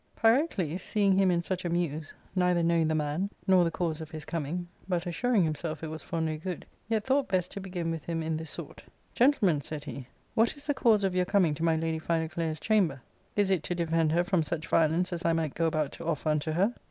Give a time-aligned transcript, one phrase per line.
[0.17, 4.09] Pyrocles seeing him in such a muse, neither knowing the man, nor the cause of
[4.09, 7.91] his coming, but assuring himself it was for no good, yet thought best to begin
[7.91, 8.83] with him in this sort:
[9.13, 12.99] Gentleman," said he, what is the cause of your coming to my lady Philoclea's chamber?
[13.35, 16.29] Is it to defend her from such violence as I might go about to offer
[16.29, 16.73] unto her